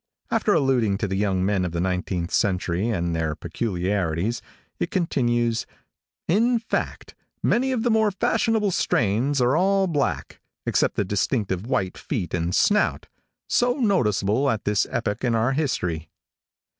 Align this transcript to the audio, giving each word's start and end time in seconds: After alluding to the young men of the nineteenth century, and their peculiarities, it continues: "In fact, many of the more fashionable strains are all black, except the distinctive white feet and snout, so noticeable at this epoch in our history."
After 0.31 0.51
alluding 0.55 0.97
to 0.97 1.07
the 1.07 1.15
young 1.15 1.45
men 1.45 1.63
of 1.63 1.73
the 1.73 1.79
nineteenth 1.79 2.31
century, 2.33 2.87
and 2.89 3.15
their 3.15 3.35
peculiarities, 3.35 4.41
it 4.79 4.89
continues: 4.89 5.67
"In 6.27 6.57
fact, 6.57 7.13
many 7.43 7.71
of 7.71 7.83
the 7.83 7.91
more 7.91 8.09
fashionable 8.09 8.71
strains 8.71 9.39
are 9.39 9.55
all 9.55 9.85
black, 9.85 10.41
except 10.65 10.95
the 10.95 11.05
distinctive 11.05 11.67
white 11.67 11.99
feet 11.99 12.33
and 12.33 12.55
snout, 12.55 13.05
so 13.47 13.75
noticeable 13.75 14.49
at 14.49 14.65
this 14.65 14.87
epoch 14.89 15.23
in 15.23 15.35
our 15.35 15.51
history." 15.51 16.09